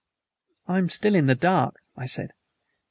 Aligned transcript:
"I 0.67 0.79
am 0.79 0.89
still 0.89 1.13
in 1.13 1.27
the 1.27 1.35
dark," 1.35 1.75
I 1.95 2.07
said. 2.07 2.33